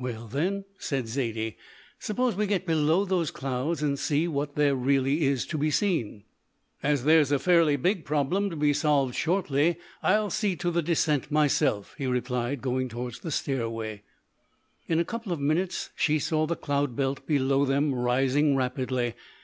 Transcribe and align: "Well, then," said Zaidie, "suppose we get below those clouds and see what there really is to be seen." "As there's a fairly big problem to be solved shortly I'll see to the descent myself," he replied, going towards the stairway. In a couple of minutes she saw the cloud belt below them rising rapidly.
"Well, 0.00 0.26
then," 0.26 0.64
said 0.80 1.06
Zaidie, 1.06 1.56
"suppose 2.00 2.34
we 2.34 2.48
get 2.48 2.66
below 2.66 3.04
those 3.04 3.30
clouds 3.30 3.80
and 3.80 3.96
see 3.96 4.26
what 4.26 4.56
there 4.56 4.74
really 4.74 5.22
is 5.22 5.46
to 5.46 5.56
be 5.56 5.70
seen." 5.70 6.24
"As 6.82 7.04
there's 7.04 7.30
a 7.30 7.38
fairly 7.38 7.76
big 7.76 8.04
problem 8.04 8.50
to 8.50 8.56
be 8.56 8.72
solved 8.72 9.14
shortly 9.14 9.76
I'll 10.02 10.30
see 10.30 10.56
to 10.56 10.72
the 10.72 10.82
descent 10.82 11.30
myself," 11.30 11.94
he 11.96 12.08
replied, 12.08 12.60
going 12.60 12.88
towards 12.88 13.20
the 13.20 13.30
stairway. 13.30 14.02
In 14.88 14.98
a 14.98 15.04
couple 15.04 15.30
of 15.30 15.38
minutes 15.38 15.90
she 15.94 16.18
saw 16.18 16.44
the 16.44 16.56
cloud 16.56 16.96
belt 16.96 17.24
below 17.24 17.64
them 17.64 17.94
rising 17.94 18.56
rapidly. 18.56 19.14